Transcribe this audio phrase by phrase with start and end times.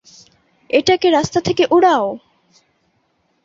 [0.69, 2.05] এটাকে রাস্তা থেকে উড়াও!